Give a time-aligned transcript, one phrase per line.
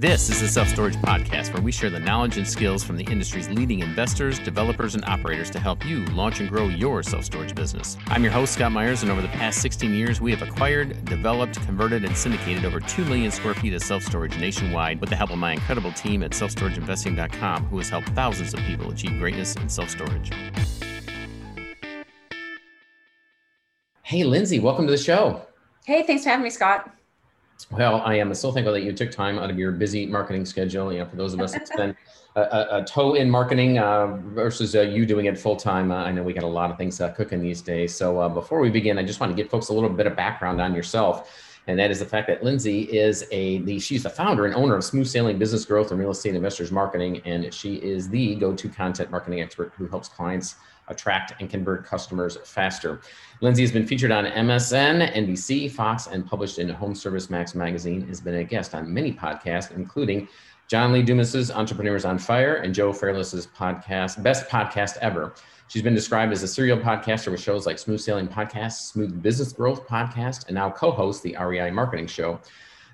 [0.00, 3.02] This is the Self Storage Podcast, where we share the knowledge and skills from the
[3.10, 7.52] industry's leading investors, developers, and operators to help you launch and grow your self storage
[7.52, 7.96] business.
[8.06, 11.60] I'm your host, Scott Meyers, and over the past 16 years, we have acquired, developed,
[11.62, 15.30] converted, and syndicated over 2 million square feet of self storage nationwide with the help
[15.30, 19.68] of my incredible team at selfstorageinvesting.com, who has helped thousands of people achieve greatness in
[19.68, 20.30] self storage.
[24.02, 25.44] Hey, Lyndsay, welcome to the show.
[25.86, 26.88] Hey, thanks for having me, Scott.
[27.70, 30.90] Well, I am so thankful that you took time out of your busy marketing schedule.
[30.90, 31.96] Know, for those of us that spend
[32.36, 35.96] a, a, a, toe in marketing uh, versus uh, you doing it full time, uh,
[35.96, 37.94] I know we got a lot of things uh, cooking these days.
[37.94, 40.14] So uh, before we begin, I just want to give folks a little bit of
[40.14, 41.47] background on yourself.
[41.68, 44.74] And that is the fact that Lyndsay is a the she's the founder and owner
[44.74, 48.70] of Smooth Sailing Business Growth and Real Estate Investors Marketing, and she is the go-to
[48.70, 50.56] content marketing expert who helps clients
[50.88, 53.02] attract and convert customers faster.
[53.42, 58.06] Lyndsay has been featured on MSN, NBC, Fox, and published in Home Service Max magazine.
[58.08, 60.26] Has been a guest on many podcasts, including
[60.68, 65.34] John Lee Dumas's Entrepreneurs on Fire and Joe Fairless's podcast, Best Podcast Ever.
[65.68, 69.52] She's been described as a serial podcaster with shows like Smooth Sailing Podcast, Smooth Business
[69.52, 72.40] Growth Podcast, and now co-hosts the REI Marketing Show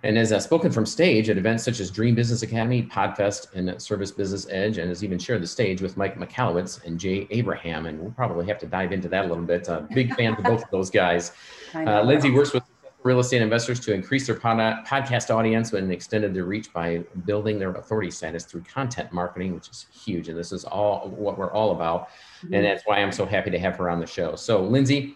[0.05, 3.81] and has uh, spoken from stage at events such as Dream Business Academy, Podfest, and
[3.81, 7.87] Service Business Edge, and has even shared the stage with Mike Michalowicz and Jay Abraham.
[7.87, 9.69] And we'll probably have to dive into that a little bit.
[9.69, 11.33] Uh, big fan of both of those guys.
[11.75, 12.65] Uh, Lyndsay works with
[13.05, 17.59] real estate investors to increase their pod- podcast audience and extended their reach by building
[17.59, 20.29] their authority status through content marketing, which is huge.
[20.29, 22.09] And this is all what we're all about.
[22.09, 22.55] Mm-hmm.
[22.55, 24.37] And that's why I'm so happy to have her on the show.
[24.37, 25.15] So, Lyndsay,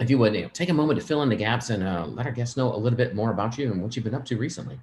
[0.00, 2.06] if you would you know, take a moment to fill in the gaps and uh,
[2.06, 4.24] let our guests know a little bit more about you and what you've been up
[4.26, 4.80] to recently.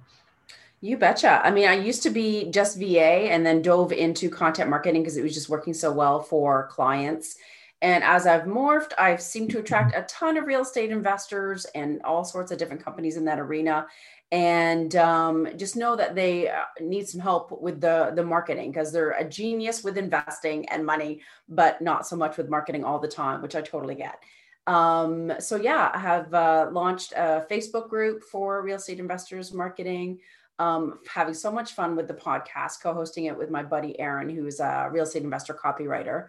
[0.80, 1.40] You betcha.
[1.44, 5.16] I mean, I used to be just VA and then dove into content marketing because
[5.16, 7.36] it was just working so well for clients.
[7.84, 12.00] And as I've morphed, I've seemed to attract a ton of real estate investors and
[12.02, 13.86] all sorts of different companies in that arena.
[14.32, 18.90] And um, just know that they uh, need some help with the, the marketing because
[18.90, 23.06] they're a genius with investing and money, but not so much with marketing all the
[23.06, 24.18] time, which I totally get.
[24.66, 30.20] Um, so yeah, I have uh, launched a Facebook group for real estate investors marketing.
[30.58, 34.60] Um, having so much fun with the podcast, co-hosting it with my buddy Aaron, who's
[34.60, 36.28] a real estate investor copywriter.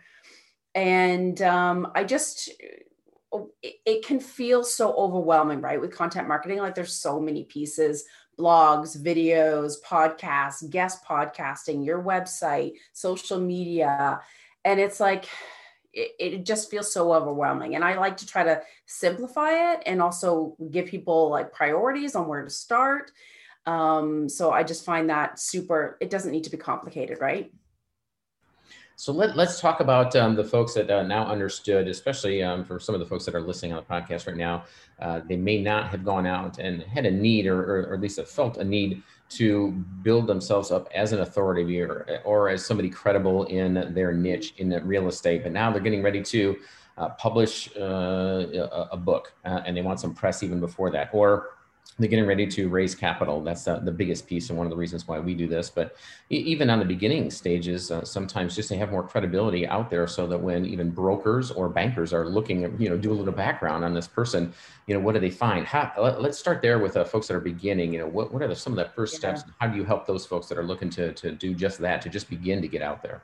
[0.75, 5.79] And um, I just, it, it can feel so overwhelming, right?
[5.79, 8.05] With content marketing, like there's so many pieces
[8.37, 14.19] blogs, videos, podcasts, guest podcasting, your website, social media.
[14.65, 15.29] And it's like,
[15.93, 17.75] it, it just feels so overwhelming.
[17.75, 22.27] And I like to try to simplify it and also give people like priorities on
[22.27, 23.11] where to start.
[23.65, 27.51] Um, so I just find that super, it doesn't need to be complicated, right?
[28.97, 32.79] So let, let's talk about um, the folks that uh, now understood, especially um, for
[32.79, 34.63] some of the folks that are listening on the podcast right now.
[34.99, 37.99] Uh, they may not have gone out and had a need, or, or, or at
[37.99, 42.65] least have felt a need to build themselves up as an authority or, or as
[42.65, 45.43] somebody credible in their niche in real estate.
[45.43, 46.55] But now they're getting ready to
[46.97, 51.09] uh, publish uh, a, a, book uh, and they want some press even before that.
[51.11, 51.49] Or
[51.97, 53.41] they're getting ready to raise capital.
[53.41, 55.69] That's uh, the biggest piece and one of the reasons why we do this.
[55.69, 55.95] But
[56.29, 60.27] even on the beginning stages, uh, sometimes just to have more credibility out there so
[60.27, 63.85] that when even brokers or bankers are looking at, you know, do a little background
[63.85, 64.53] on this person,
[64.87, 65.65] you know, what do they find?
[65.65, 68.41] How, let, us start there with uh, folks that are beginning, you know, what, what
[68.41, 69.35] are the, some of the first yeah.
[69.35, 69.43] steps?
[69.59, 72.09] How do you help those folks that are looking to, to do just that, to
[72.09, 73.23] just begin to get out there?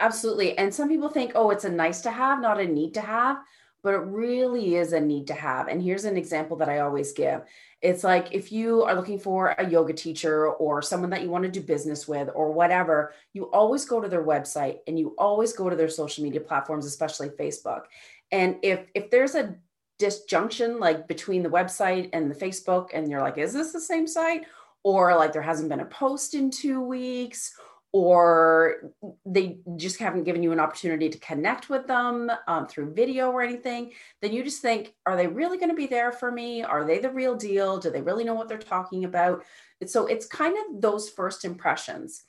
[0.00, 0.58] Absolutely.
[0.58, 3.38] And some people think, oh, it's a nice to have, not a need to have
[3.84, 5.68] but it really is a need to have.
[5.68, 7.42] And here's an example that I always give
[7.82, 11.44] it's like if you are looking for a yoga teacher or someone that you want
[11.44, 15.52] to do business with or whatever, you always go to their website and you always
[15.52, 17.82] go to their social media platforms, especially Facebook.
[18.32, 19.54] And if if there's a
[19.98, 24.06] disjunction like between the website and the Facebook and you're like, is this the same
[24.06, 24.46] site?
[24.82, 27.54] Or like there hasn't been a post in two weeks
[27.94, 28.90] or
[29.24, 33.40] they just haven't given you an opportunity to connect with them um, through video or
[33.40, 36.64] anything, then you just think, are they really going to be there for me?
[36.64, 37.78] Are they the real deal?
[37.78, 39.44] Do they really know what they're talking about?
[39.86, 42.24] So it's kind of those first impressions.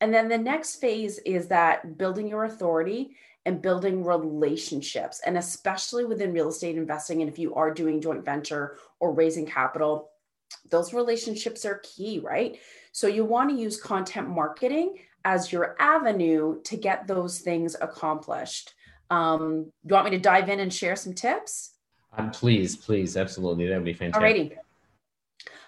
[0.00, 3.14] And then the next phase is that building your authority
[3.46, 7.22] and building relationships, and especially within real estate investing.
[7.22, 10.10] And if you are doing joint venture or raising capital,
[10.70, 12.58] those relationships are key, right?
[12.94, 18.72] So you want to use content marketing as your avenue to get those things accomplished.
[19.10, 21.72] Um, you want me to dive in and share some tips?
[22.16, 23.66] Um, please, please, absolutely.
[23.66, 24.52] That would be fantastic.
[24.52, 24.56] Alrighty.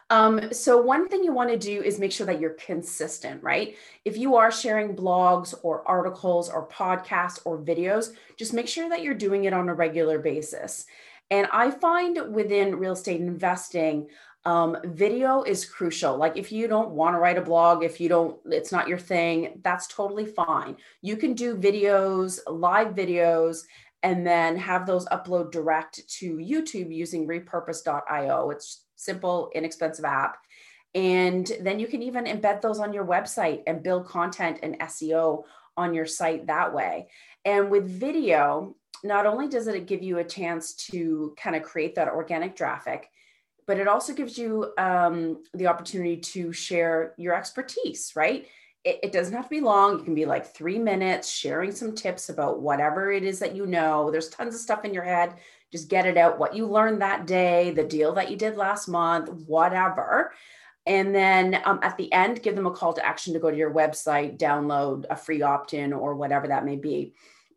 [0.08, 3.74] Um, so one thing you want to do is make sure that you're consistent, right?
[4.04, 9.02] If you are sharing blogs or articles or podcasts or videos, just make sure that
[9.02, 10.86] you're doing it on a regular basis.
[11.32, 14.06] And I find within real estate investing,
[14.46, 16.16] um, video is crucial.
[16.16, 18.96] Like if you don't want to write a blog, if you don't, it's not your
[18.96, 20.76] thing, that's totally fine.
[21.02, 23.62] You can do videos, live videos,
[24.04, 28.50] and then have those upload direct to YouTube using repurpose.io.
[28.50, 30.36] It's simple, inexpensive app.
[30.94, 35.42] And then you can even embed those on your website and build content and SEO
[35.76, 37.08] on your site that way.
[37.44, 41.96] And with video, not only does it give you a chance to kind of create
[41.96, 43.10] that organic traffic,
[43.66, 48.46] but it also gives you um, the opportunity to share your expertise, right?
[48.84, 49.98] It, it, doesn't have to be long.
[49.98, 53.66] It can be like three minutes, sharing some tips about whatever it is that you
[53.66, 54.10] know.
[54.10, 55.34] There's tons of stuff in your head.
[55.72, 58.86] Just get it out, what you learned that day, the deal that you did last
[58.86, 60.32] month, whatever.
[60.86, 63.56] And then um, at the end, give them a call to action to go to
[63.56, 67.14] your website, download a free opt in or whatever that may be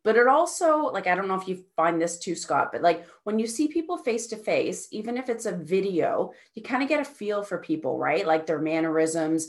[0.10, 3.06] but it also like i don't know if you find this too scott but like
[3.26, 6.90] when you see people face to face even if it's a video you kind of
[6.90, 8.26] get a feel for people right?
[8.26, 9.48] Like their mannerisms.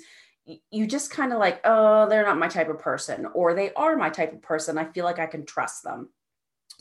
[0.71, 3.97] You just kind of like oh they're not my type of person or they are
[3.97, 4.77] my type of person.
[4.79, 6.09] I feel like i can trust them.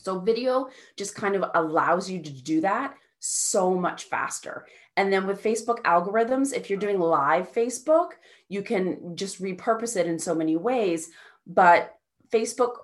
[0.00, 4.66] So video just kind of allows you to do that so much faster.
[4.96, 8.10] And then with facebook algorithms if you're doing live facebook
[8.48, 11.10] you can just repurpose it in so many ways.
[11.46, 11.94] But
[12.32, 12.74] facebook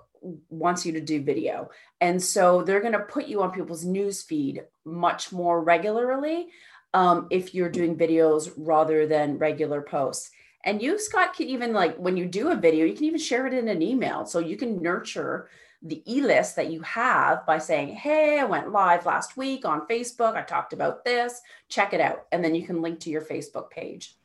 [0.49, 1.69] wants you to do video.
[2.01, 6.47] And so they're going to put you on people's news feed much more regularly
[6.93, 10.31] um, if you're doing videos rather than regular posts.
[10.63, 13.47] And you, Scott, can even like when you do a video, you can even share
[13.47, 14.25] it in an email.
[14.25, 15.49] So you can nurture
[15.83, 19.87] the e list that you have by saying, Hey, I went live last week on
[19.87, 20.35] Facebook.
[20.35, 21.39] I talked about this.
[21.69, 22.25] Check it out.
[22.31, 24.15] And then you can link to your Facebook page.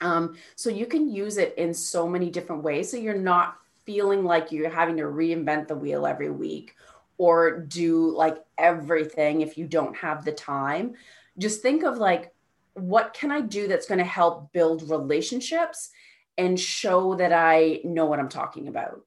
[0.00, 2.90] Um, so you can use it in so many different ways.
[2.90, 6.74] So you're not feeling like you're having to reinvent the wheel every week
[7.18, 10.94] or do like everything if you don't have the time.
[11.38, 12.32] Just think of like,
[12.74, 15.90] what can I do that's going to help build relationships
[16.38, 19.04] and show that I know what I'm talking about?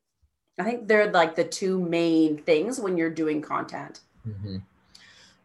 [0.59, 4.01] I think they're like the two main things when you're doing content.
[4.27, 4.57] Mm-hmm.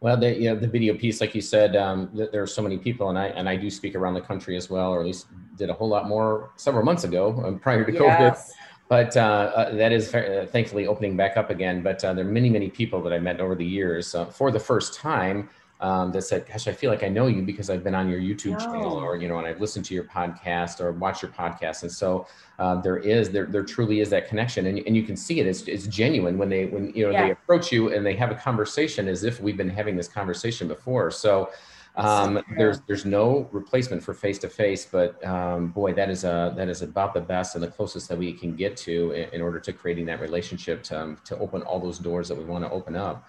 [0.01, 2.77] Well, the you know, the video piece, like you said, um, there are so many
[2.77, 5.27] people, and I and I do speak around the country as well, or at least
[5.57, 8.01] did a whole lot more several months ago um, prior to yes.
[8.01, 8.55] COVID
[8.89, 9.19] but uh,
[9.55, 11.81] uh, that is uh, thankfully opening back up again.
[11.81, 14.51] But uh, there are many, many people that I met over the years uh, for
[14.51, 15.47] the first time
[15.79, 18.19] um, that said, "Gosh, I feel like I know you because I've been on your
[18.19, 18.57] YouTube no.
[18.57, 21.91] channel, or you know, and I've listened to your podcast or watched your podcast." And
[21.91, 22.27] so
[22.57, 25.45] uh, there is, there, there truly is that connection, and, and you can see it.
[25.45, 27.25] It's, it's genuine when they, when you know, yeah.
[27.25, 30.67] they approach you and they have a conversation as if we've been having this conversation
[30.67, 31.11] before.
[31.11, 31.51] So
[31.95, 36.53] um, there's there's no replacement for face to face, but um, boy, that is a
[36.55, 39.41] that is about the best and the closest that we can get to in, in
[39.41, 42.63] order to creating that relationship to, um, to open all those doors that we want
[42.63, 43.27] to open up.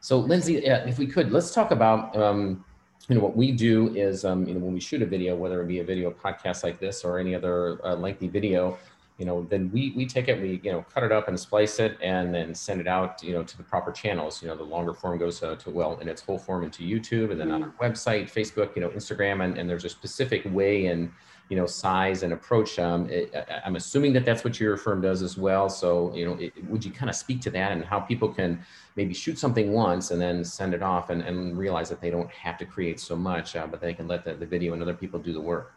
[0.00, 2.64] So, Lyndsay, if we could, let's talk about um,
[3.08, 5.62] you know what we do is um, you know when we shoot a video, whether
[5.62, 8.78] it be a video podcast like this or any other uh, lengthy video
[9.20, 11.78] you know, then we we take it, we you know cut it up and splice
[11.78, 14.40] it, and then send it out, you know, to the proper channels.
[14.40, 17.30] You know, the longer form goes uh, to well in its full form into YouTube,
[17.30, 17.84] and then on our mm-hmm.
[17.84, 21.12] website, Facebook, you know, Instagram, and, and there's a specific way and
[21.50, 22.78] you know size and approach.
[22.78, 25.68] Um, it, I'm assuming that that's what your firm does as well.
[25.68, 28.64] So you know, it, would you kind of speak to that and how people can
[28.96, 32.30] maybe shoot something once and then send it off and, and realize that they don't
[32.30, 34.94] have to create so much, uh, but they can let the, the video and other
[34.94, 35.74] people do the work.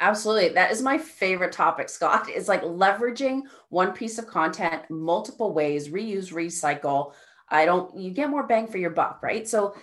[0.00, 0.50] Absolutely.
[0.50, 2.28] That is my favorite topic, Scott.
[2.30, 7.12] Is like leveraging one piece of content multiple ways, reuse, recycle.
[7.48, 9.48] I don't, you get more bang for your buck, right?
[9.48, 9.74] So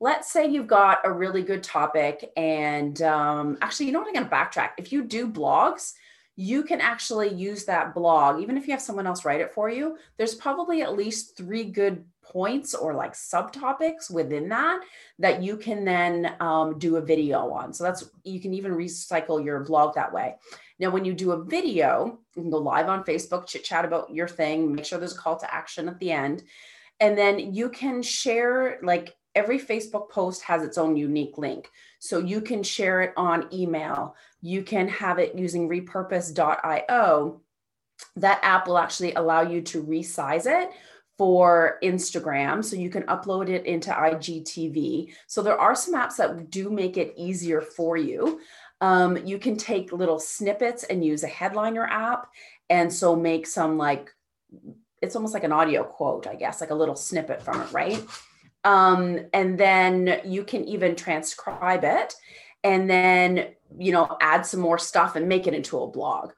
[0.00, 2.30] let's say you've got a really good topic.
[2.36, 4.08] And um, actually, you know what?
[4.08, 4.70] I'm going to backtrack.
[4.76, 5.92] If you do blogs,
[6.36, 9.70] you can actually use that blog, even if you have someone else write it for
[9.70, 9.96] you.
[10.16, 14.80] There's probably at least three good points or like subtopics within that
[15.18, 17.72] that you can then um, do a video on.
[17.72, 20.36] So that's you can even recycle your vlog that way.
[20.78, 24.12] Now, when you do a video, you can go live on Facebook, chit chat about
[24.12, 26.42] your thing, make sure there's a call to action at the end.
[26.98, 31.70] And then you can share, like every Facebook post has its own unique link.
[31.98, 34.16] So you can share it on email.
[34.40, 37.40] You can have it using repurpose.io.
[38.16, 40.70] That app will actually allow you to resize it
[41.22, 42.64] for Instagram.
[42.64, 45.14] So you can upload it into IGTV.
[45.28, 48.40] So there are some apps that do make it easier for you.
[48.80, 52.26] Um, you can take little snippets and use a headliner app.
[52.68, 54.10] And so make some like,
[55.00, 58.04] it's almost like an audio quote, I guess, like a little snippet from it, right?
[58.64, 62.14] Um, and then you can even transcribe it
[62.64, 66.32] and then, you know, add some more stuff and make it into a blog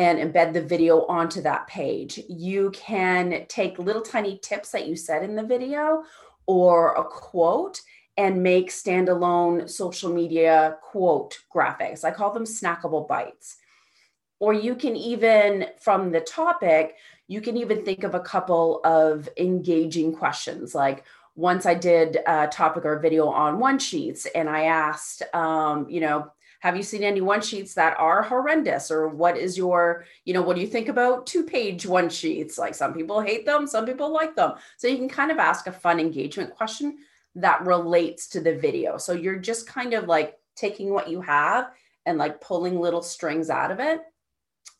[0.00, 2.18] and embed the video onto that page.
[2.26, 6.04] You can take little tiny tips that you said in the video
[6.46, 7.82] or a quote
[8.16, 12.02] and make standalone social media quote graphics.
[12.02, 13.58] I call them snackable bites.
[14.38, 16.96] Or you can even, from the topic,
[17.28, 21.04] you can even think of a couple of engaging questions like,
[21.36, 26.00] once I did a topic or video on one sheets and I asked, um, you
[26.00, 26.30] know,
[26.60, 28.90] have you seen any one sheets that are horrendous?
[28.90, 32.58] Or what is your you know what do you think about two page one sheets?
[32.58, 34.52] Like some people hate them some people like them.
[34.76, 36.98] So you can kind of ask a fun engagement question
[37.34, 38.96] that relates to the video.
[38.96, 41.70] So you're just kind of like taking what you have
[42.06, 44.00] and like pulling little strings out of it.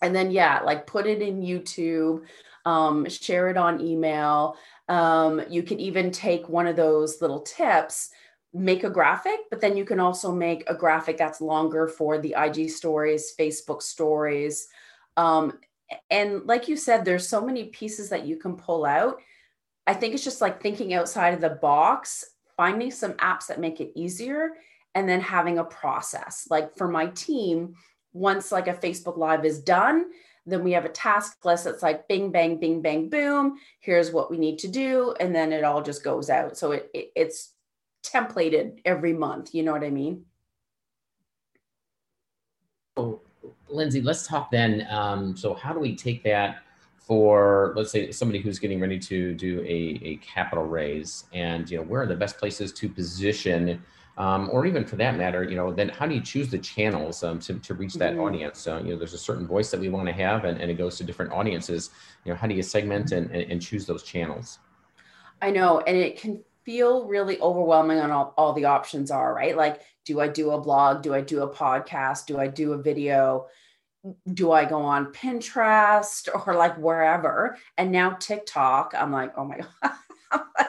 [0.03, 2.23] And then yeah like put it in youtube
[2.65, 4.57] um, share it on email.
[4.89, 8.11] Um, you can even take one of those little tips
[8.53, 12.35] make a graphic, but then you can also make a graphic that's longer for the
[12.37, 14.69] IG stories, Facebook stories.
[15.17, 15.59] Um,
[16.11, 19.19] and like you said, there's so many pieces that you can pull out.
[19.87, 22.25] I think it's just like thinking outside of the box,
[22.57, 24.51] finding some apps that make it easier,
[24.95, 26.47] and then having a process.
[26.51, 27.75] Like for my team,
[28.13, 30.07] once like a Facebook Live is done,
[30.47, 34.31] then we have a task list that's like bing bang bing bang boom here's what
[34.31, 37.53] we need to do and then it all just goes out so it, it it's
[38.03, 39.55] templated every month.
[39.55, 40.25] You know what I mean?
[42.97, 43.21] Oh,
[43.73, 44.87] Lyndsay, let's talk then.
[44.91, 46.63] Um, so, how do we take that
[46.99, 51.79] for, let's say, somebody who's getting ready to do a, a capital raise, and you
[51.79, 53.83] know, where are the best places to position?
[54.19, 57.23] Um, or even for that matter, you know, then how do you choose the channels
[57.23, 58.23] um, to, to reach that mm-hmm.
[58.23, 58.67] audience?
[58.67, 60.75] Uh, you know, there's a certain voice that we want to have, and, and it
[60.75, 61.91] goes to different audiences.
[62.25, 64.59] You know, how do you segment and, and, and choose those channels?
[65.41, 69.57] I know, and it can feel really overwhelming on all, all the options are, right?
[69.57, 71.03] Like, do I do a blog?
[71.03, 72.27] Do I do a podcast?
[72.27, 73.47] Do I do a video?
[74.33, 77.57] Do I go on Pinterest or like wherever?
[77.77, 80.67] And now TikTok, I'm like, oh my God.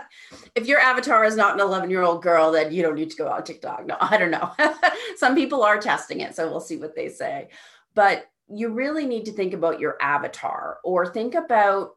[0.55, 3.17] if your avatar is not an 11 year old girl, then you don't need to
[3.17, 3.85] go on TikTok.
[3.85, 4.51] No, I don't know.
[5.17, 7.49] Some people are testing it, so we'll see what they say.
[7.93, 11.95] But you really need to think about your avatar or think about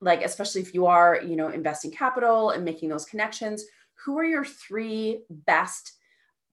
[0.00, 3.64] like especially if you are you know investing capital and making those connections
[4.04, 5.92] who are your three best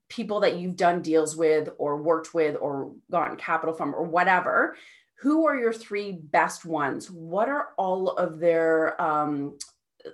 [0.10, 4.76] people that you've done deals with or worked with or gotten capital from or whatever?
[5.20, 7.10] Who are your three best ones?
[7.10, 9.58] What are all of their um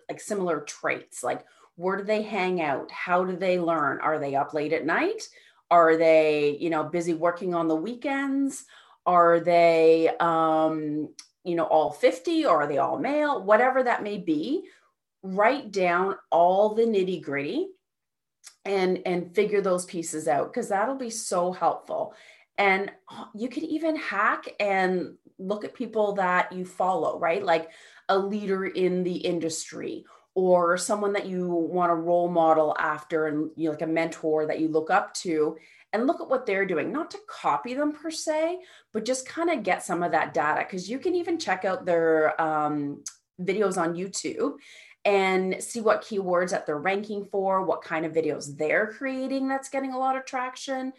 [0.09, 1.23] like similar traits?
[1.23, 1.45] Like
[1.75, 2.91] where do they hang out?
[2.91, 4.00] How do they learn?
[4.01, 5.23] Are they up late at night?
[5.69, 8.65] Are they you know busy working on the weekends?
[9.05, 11.09] Are they um
[11.43, 14.63] you know, all 50 or are they all male, whatever that may be,
[15.24, 17.67] write down all the nitty gritty
[18.65, 22.13] and and figure those pieces out because that'll be so helpful.
[22.57, 27.43] And uh, you can even hack and look at people that you follow, right?
[27.43, 27.69] Like
[28.10, 33.51] a leader in the industry or someone that you want to role model after and
[33.55, 35.57] you know, like a mentor that you look up to
[35.93, 38.59] and look at what they're doing, not to copy them per se,
[38.93, 40.61] but just kind of get some of that data.
[40.61, 43.03] Because you can even check out their um,
[43.41, 44.53] videos on YouTube
[45.03, 49.69] and see what keywords that they're ranking for, what kind of videos they're creating that's
[49.69, 50.93] getting a lot of traction.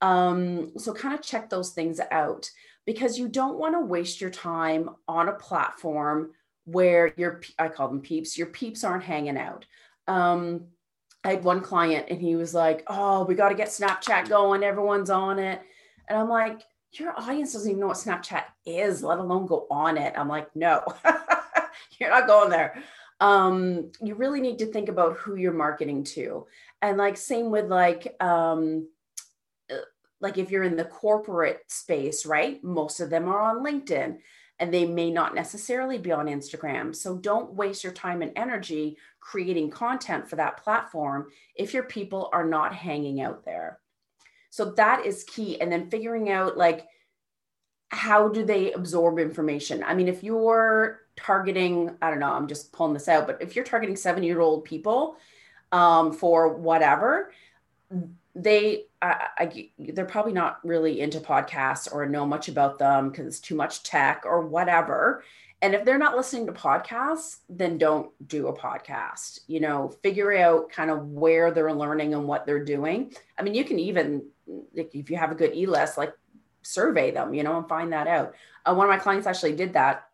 [0.00, 2.48] Um, so, kind of check those things out
[2.86, 6.30] because you don't want to waste your time on a platform
[6.68, 9.64] where your, I call them peeps, your peeps aren't hanging out.
[10.06, 10.66] Um,
[11.24, 14.62] I had one client and he was like, Oh, we got to get Snapchat going.
[14.62, 15.60] Everyone's on it.
[16.08, 19.96] And I'm like, Your audience doesn't even know what Snapchat is, let alone go on
[19.96, 20.14] it.
[20.16, 20.84] I'm like, No,
[21.98, 22.82] you're not going there.
[23.20, 26.46] Um, you really need to think about who you're marketing to.
[26.82, 28.88] And like, same with like, um,
[29.70, 29.76] uh,
[30.20, 32.62] like if you're in the corporate space, right?
[32.62, 34.18] Most of them are on LinkedIn
[34.60, 36.94] and they may not necessarily be on Instagram.
[36.94, 42.28] So don't waste your time and energy creating content for that platform if your people
[42.32, 43.78] are not hanging out there.
[44.50, 45.60] So that is key.
[45.60, 46.86] And then figuring out like,
[47.90, 49.84] how do they absorb information?
[49.84, 53.56] I mean, if you're targeting, I don't know, I'm just pulling this out, but if
[53.56, 55.16] you're targeting seven year old people
[55.72, 57.32] um, for whatever,
[58.38, 63.26] they I, I, they're probably not really into podcasts or know much about them because
[63.26, 65.24] it's too much tech or whatever.
[65.60, 70.32] And if they're not listening to podcasts then don't do a podcast you know figure
[70.36, 73.12] out kind of where they're learning and what they're doing.
[73.38, 74.26] I mean you can even
[74.74, 76.14] if you have a good e-list like
[76.62, 78.34] survey them you know and find that out.
[78.64, 80.04] Uh, one of my clients actually did that.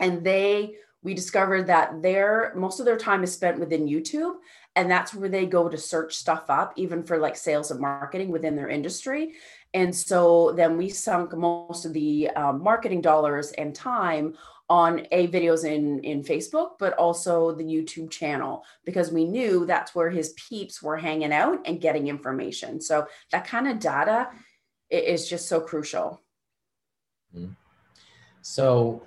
[0.00, 4.34] And they we discovered that their most of their time is spent within youtube
[4.76, 8.28] and that's where they go to search stuff up even for like sales and marketing
[8.28, 9.32] within their industry
[9.76, 14.34] And so then we sunk most of the um, marketing dollars and time
[14.68, 19.94] on a videos in in Facebook, but also the YouTube channel because we knew that's
[19.94, 22.80] where his peeps were hanging out and getting information.
[22.80, 24.30] So that kind of data
[24.88, 26.22] is just so crucial.
[27.34, 27.52] Mm-hmm.
[28.40, 29.02] So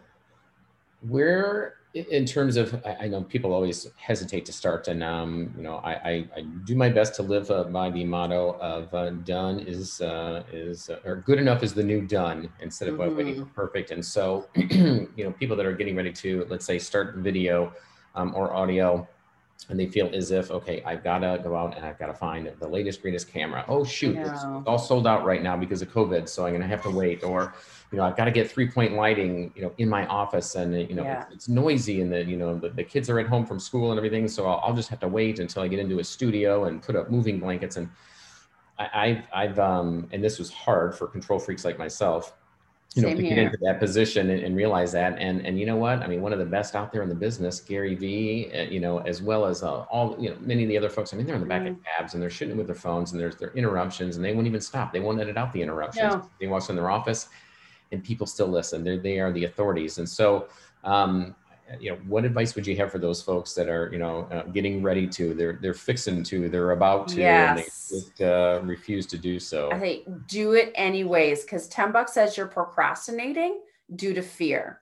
[1.02, 5.78] where in terms of I, know people always hesitate to start and um, you know
[5.78, 9.60] I, I, I, do my best to live uh, by the motto of uh, done
[9.60, 13.16] is uh, is uh, or good enough is the new done instead of mm-hmm.
[13.16, 16.78] waiting for perfect and so you know people that are getting ready to let's say
[16.78, 17.74] start video
[18.14, 19.08] um, or audio
[19.68, 22.14] and they feel as if okay i've got to go out and i've got to
[22.14, 23.66] find the latest greatest camera.
[23.68, 26.68] Oh shoot it's all sold out right now because of covid so i'm going to
[26.68, 27.24] have to wait.
[27.24, 27.54] Or
[27.92, 30.74] you know i've got to get three point lighting you know in my office and
[30.74, 31.24] you know yeah.
[31.24, 33.92] it's, it's, noisy and the you know the, the kids are at home from school
[33.92, 36.66] and everything so I'll, I'll, just have to wait until i get into a studio
[36.66, 37.76] and put up moving blankets.
[37.76, 37.90] And
[38.78, 42.34] I, i've i've um and this was hard for control freaks like myself
[42.96, 43.36] you know, Same to here.
[43.36, 45.20] get into that position and, and, realize that.
[45.20, 46.02] And and you know what?
[46.02, 48.80] I mean, one of the best out there in the business, Gary Vee, uh, you
[48.80, 51.14] know, as well as uh, all you know, many of the other folks.
[51.14, 51.72] I mean, they're in the back mm.
[51.72, 54.48] of cabs and they're shooting with their phones and there's their interruptions and they won't
[54.48, 54.92] even stop.
[54.92, 56.16] They won't edit out the interruptions.
[56.16, 56.30] No.
[56.40, 57.30] They watch in their office,
[57.92, 58.84] and people still listen.
[58.84, 60.00] They're, they are the authorities.
[60.00, 60.48] And so,
[60.84, 61.36] um,
[61.80, 64.44] you know, what advice would you have for those folks that are, you know, uh,
[64.44, 67.50] getting ready to, they're, they're fixing to, they're about to, yes.
[67.50, 69.72] and they just, uh, refuse to do so?
[69.72, 73.62] I think do it anyways, because 10 bucks says you're procrastinating
[73.96, 74.82] due to fear.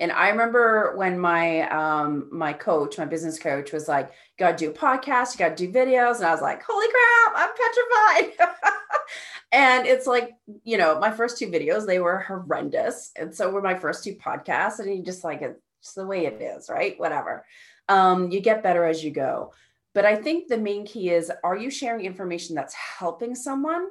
[0.00, 4.56] And I remember when my um my coach, my business coach was like, you gotta
[4.56, 6.16] do a podcast, you gotta do videos.
[6.16, 8.48] And I was like, holy crap, I'm petrified.
[9.52, 13.10] and it's like, you know, my first two videos, they were horrendous.
[13.16, 14.78] And so were my first two podcasts.
[14.78, 15.42] And you just like
[15.80, 16.98] it's the way it is, right?
[16.98, 17.44] Whatever.
[17.88, 19.52] Um, you get better as you go.
[19.94, 23.86] But I think the main key is are you sharing information that's helping someone?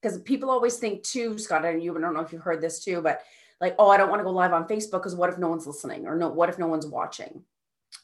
[0.00, 2.84] Because people always think too, Scott, and you I don't know if you've heard this
[2.84, 3.22] too, but
[3.60, 5.66] like, oh, I don't want to go live on Facebook because what if no one's
[5.66, 6.06] listening?
[6.06, 7.42] Or no, what if no one's watching?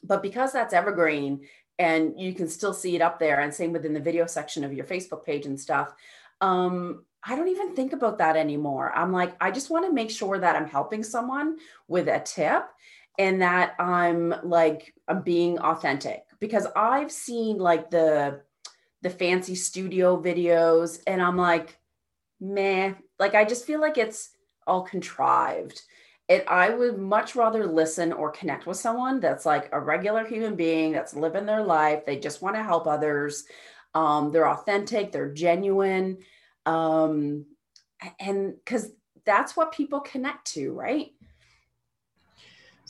[0.03, 1.41] But because that's evergreen
[1.77, 4.73] and you can still see it up there, and same within the video section of
[4.73, 5.93] your Facebook page and stuff.
[6.39, 8.91] Um, I don't even think about that anymore.
[8.95, 12.65] I'm like, I just want to make sure that I'm helping someone with a tip
[13.17, 18.41] and that I'm like I'm being authentic because I've seen like the
[19.01, 21.77] the fancy studio videos and I'm like
[22.39, 24.31] meh like I just feel like it's
[24.67, 25.81] all contrived.
[26.27, 30.55] It I would much rather listen or connect with someone that's like a regular human
[30.55, 32.05] being that's living their life.
[32.05, 33.45] They just want to help others.
[33.93, 36.19] Um, they're authentic, they're genuine.
[36.65, 37.45] Um,
[38.19, 38.91] and because
[39.25, 41.11] that's what people connect to, right?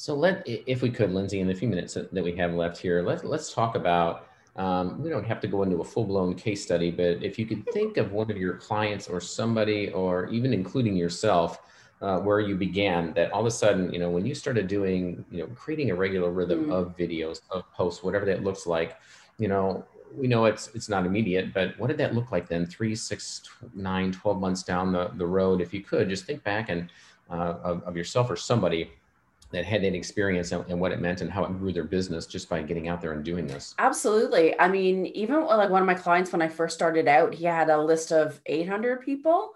[0.02, 3.04] So let, if we could, Lyndsay, in the few minutes that we have left here,
[3.04, 6.64] let, let's talk about, um, we don't have to go into a full blown case
[6.64, 10.56] study, but if you could think of one of your clients or somebody, or even
[10.56, 11.60] including yourself,
[12.02, 15.24] uh, where you began that all of a sudden, you know, when you started doing,
[15.30, 16.74] you know, creating a regular rhythm mm.
[16.74, 18.98] of videos, of posts, whatever that looks like,
[19.38, 19.86] you know,
[20.16, 22.66] we know it's it's not immediate, but what did that look like then?
[22.66, 23.44] Three, six,
[23.76, 26.90] nine, 12 months down the, the road, if you could just think back and
[27.30, 28.90] uh, of, of yourself or somebody
[29.52, 32.26] that had that experience and, and, what it meant and how it grew their business
[32.26, 33.76] just by getting out there and doing this.
[33.80, 34.58] Absolutely.
[34.60, 37.70] I mean even like one of my clients when i first started out he had
[37.70, 39.54] a list of 800 people.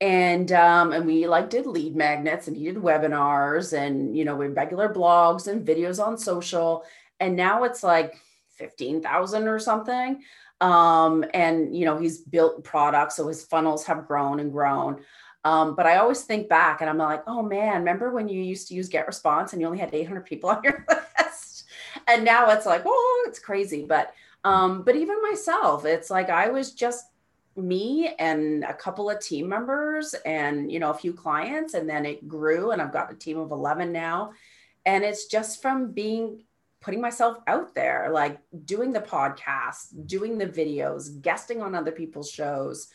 [0.00, 4.34] And um, and we like did lead magnets and he did webinars and you know
[4.34, 6.84] we regular blogs and videos on social.
[7.20, 8.16] And now it's like
[8.56, 10.22] 15,000 or something.
[10.60, 15.02] Um, and you know he's built products so his funnels have grown and grown
[15.44, 18.68] um, but I always think back and I'm like, oh man, remember when you used
[18.68, 20.84] to use Get Response and you only had 800 people on your
[21.18, 21.64] list?
[22.06, 23.84] And now it's like, oh, it's crazy.
[23.84, 27.06] But um, but even myself, it's like I was just
[27.56, 32.06] me and a couple of team members and you know a few clients and then
[32.06, 34.32] it grew and I've got a team of 11 now
[34.86, 36.44] and it's just from being
[36.80, 42.30] putting myself out there like doing the podcast doing the videos guesting on other people's
[42.30, 42.88] shows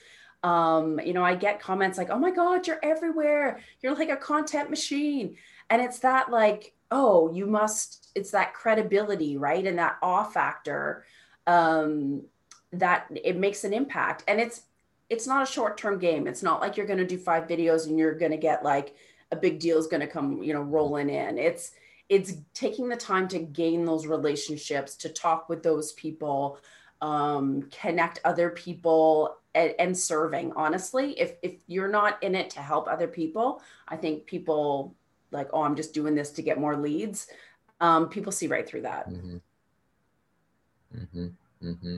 [0.44, 3.60] um, you know, I get comments like, oh my God, you're everywhere.
[3.82, 5.36] You're like a content machine.
[5.70, 9.66] And it's that like, oh, you must, it's that credibility, right?
[9.66, 11.06] And that awe factor
[11.46, 12.24] um,
[12.72, 14.24] that it makes an impact.
[14.28, 14.64] And it's,
[15.10, 16.28] it's not a short-term game.
[16.28, 18.96] It's not like you're going to do five videos and you're going to get like
[19.32, 21.38] a big deal is going to come, you know, rolling in.
[21.38, 21.72] It's,
[22.10, 26.60] it's taking the time to gain those relationships, to talk with those people,
[27.02, 32.60] um, connect other people and, and serving honestly if if you're not in it to
[32.60, 34.96] help other people i think people
[35.32, 37.28] like oh i'm just doing this to get more leads
[37.80, 39.38] um, people see right through that mm-hmm.
[40.96, 41.28] Mm-hmm.
[41.64, 41.98] Mm-hmm.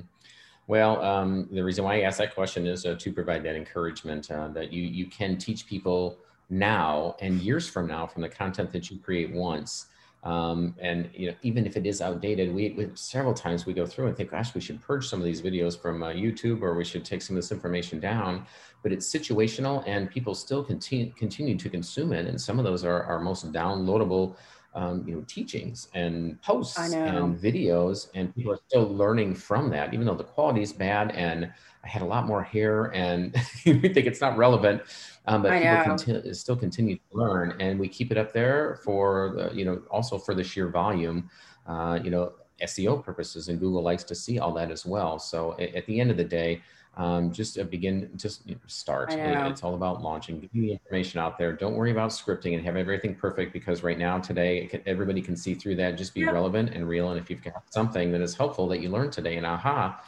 [0.68, 4.30] Well, um, the reason why I asked that question is uh, to provide that encouragement
[4.30, 6.18] uh, that you you can teach people
[6.50, 9.88] now and years from now from the content that you create once.
[10.24, 13.86] Um, and you know, even if it is outdated, we, we, several times we go
[13.86, 16.74] through and think, gosh, we should purge some of these videos from uh, YouTube, or
[16.76, 18.46] we should take some of this information down.
[18.84, 22.28] But it's situational, and people still continue continue to consume it.
[22.28, 24.36] And some of those are our most downloadable
[24.74, 29.94] um, you know, teachings and posts and videos, and people are still learning from that,
[29.94, 31.12] even though the quality is bad.
[31.12, 31.52] And
[31.84, 33.34] I had a lot more hair, and
[33.66, 34.84] we think it's not relevant,
[35.26, 39.34] um, but people conti- still continue to learn, and we keep it up there for
[39.36, 41.30] the, you know, also for the sheer volume,
[41.68, 45.20] uh, you know, SEO purposes, and Google likes to see all that as well.
[45.20, 46.62] So at, at the end of the day,
[46.98, 49.14] um, just begin, just start.
[49.14, 51.54] It, it's all about launching, getting the information out there.
[51.54, 55.38] Don't worry about scripting and have everything perfect because right now, today, can, everybody can
[55.38, 55.98] see through that.
[55.98, 56.34] Just be yep.
[56.34, 57.12] relevant and real.
[57.12, 60.02] And if you've got something that is helpful that you learned today, and aha,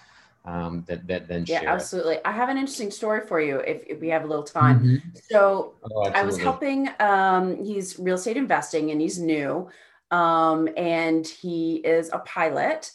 [0.44, 2.16] um, that that then yeah, absolutely.
[2.16, 2.22] It.
[2.26, 4.80] I have an interesting story for you if, if we have a little time.
[4.80, 5.10] Mm-hmm.
[5.30, 6.90] So oh, I was helping.
[7.00, 9.70] Um, he's real estate investing and he's new,
[10.12, 12.92] um, and he is a pilot,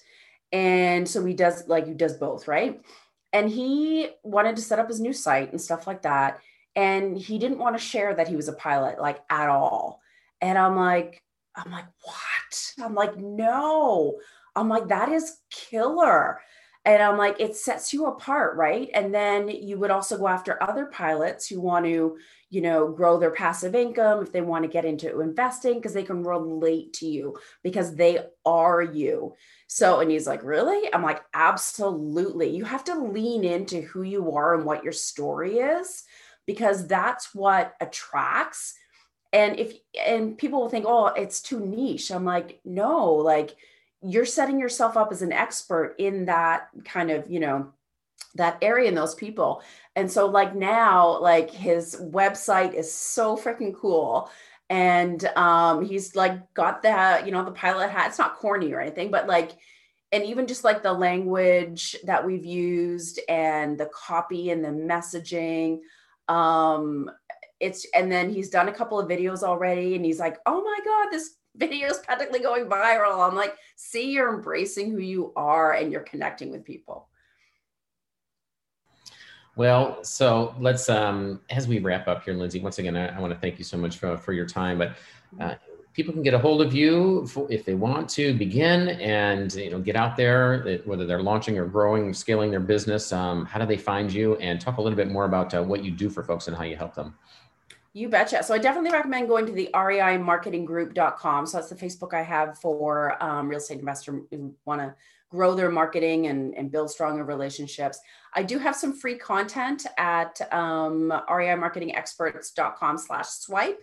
[0.52, 2.80] and so he does like he does both, right?
[3.36, 6.40] and he wanted to set up his new site and stuff like that.
[6.74, 10.00] And he didn't want to share that he was a pilot like at all.
[10.40, 11.22] And i'm like
[11.54, 12.72] i'm like what?
[12.82, 14.18] I'm like no.
[14.54, 16.40] I'm like that is killer
[16.86, 20.62] and i'm like it sets you apart right and then you would also go after
[20.62, 22.16] other pilots who want to
[22.48, 26.02] you know grow their passive income if they want to get into investing because they
[26.02, 29.34] can relate to you because they are you
[29.68, 30.92] so, and he's like, Really?
[30.92, 32.54] I'm like, Absolutely.
[32.56, 36.04] You have to lean into who you are and what your story is
[36.46, 38.74] because that's what attracts.
[39.32, 39.74] And if,
[40.06, 42.10] and people will think, Oh, it's too niche.
[42.10, 43.56] I'm like, No, like
[44.02, 47.72] you're setting yourself up as an expert in that kind of, you know,
[48.34, 49.62] that area and those people.
[49.94, 54.30] And so, like now, like his website is so freaking cool
[54.68, 58.80] and um he's like got the you know the pilot hat it's not corny or
[58.80, 59.52] anything but like
[60.12, 65.78] and even just like the language that we've used and the copy and the messaging
[66.28, 67.08] um
[67.60, 70.78] it's and then he's done a couple of videos already and he's like oh my
[70.84, 75.72] god this video is practically going viral i'm like see you're embracing who you are
[75.72, 77.08] and you're connecting with people
[79.56, 82.60] well, so let's um, as we wrap up here, Lyndsay.
[82.60, 84.76] Once again, I, I want to thank you so much for, for your time.
[84.76, 84.96] But
[85.40, 85.54] uh,
[85.94, 89.70] people can get a hold of you for, if they want to begin and you
[89.70, 93.14] know get out there, whether they're launching or growing, scaling their business.
[93.14, 94.36] Um, how do they find you?
[94.36, 96.64] And talk a little bit more about uh, what you do for folks and how
[96.64, 97.14] you help them.
[97.96, 98.42] You betcha.
[98.42, 101.46] So I definitely recommend going to the reimarketinggroup.com.
[101.46, 104.94] So that's the Facebook I have for um, real estate investor who want to
[105.30, 107.98] grow their marketing and, and build stronger relationships.
[108.34, 113.82] I do have some free content at um, reimarketingexperts.com slash swipe.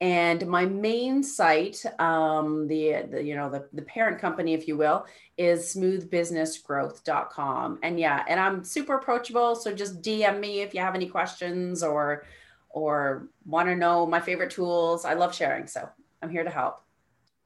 [0.00, 4.76] And my main site, um, the, the, you know, the, the parent company, if you
[4.76, 5.04] will,
[5.36, 7.80] is smoothbusinessgrowth.com.
[7.82, 9.56] And yeah, and I'm super approachable.
[9.56, 12.24] So just DM me if you have any questions or,
[12.70, 15.04] or want to know my favorite tools.
[15.04, 15.66] I love sharing.
[15.66, 15.88] So
[16.22, 16.82] I'm here to help.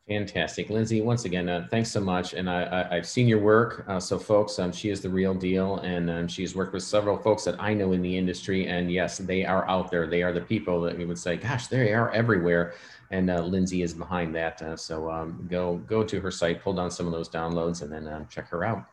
[0.09, 0.69] Fantastic.
[0.69, 2.35] Lyndsay, once again, uh, thanks so much.
[2.35, 3.85] And I, have seen your work.
[3.87, 5.77] Uh, so, folks, um, she is the real deal.
[5.79, 8.67] And um, she's worked with several folks that I know in the industry.
[8.67, 10.09] And yes, they are out there.
[10.09, 12.75] They are the people that we would say, gosh, they are everywhere.
[13.13, 14.61] And uh, Lyndsay is behind that.
[14.61, 17.93] Uh, so, um, go, go to her site, pull down some of those downloads, and
[17.93, 18.85] then um, check her out.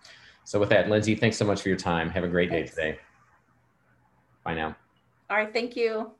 [0.43, 2.11] So, with that, Lyndsay, thanks so much for your time.
[2.11, 2.75] Have a great thanks.
[2.75, 2.99] day today.
[4.43, 4.75] Bye now.
[5.29, 5.51] All right.
[5.51, 6.11] Thank you.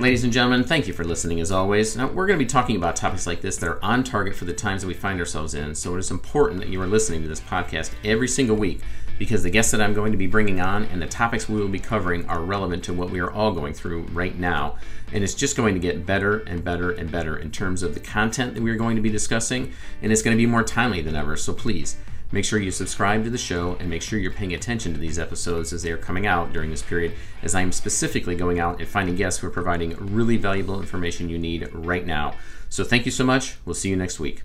[0.00, 1.94] Ladies and gentlemen, thank you for listening as always.
[1.94, 4.46] Now, we're going to be talking about topics like this that are on target for
[4.46, 5.74] the times that we find ourselves in.
[5.74, 8.80] So, it is important that you are listening to this podcast every single week
[9.18, 11.68] because the guests that I'm going to be bringing on and the topics we will
[11.68, 14.78] be covering are relevant to what we are all going through right now.
[15.12, 18.00] And it's just going to get better and better and better in terms of the
[18.00, 21.14] content that we're going to be discussing, and it's going to be more timely than
[21.14, 21.36] ever.
[21.36, 21.98] So, please
[22.32, 25.18] Make sure you subscribe to the show and make sure you're paying attention to these
[25.18, 27.12] episodes as they are coming out during this period,
[27.42, 31.28] as I am specifically going out and finding guests who are providing really valuable information
[31.28, 32.34] you need right now.
[32.68, 33.56] So thank you so much.
[33.64, 34.42] We'll see you next week.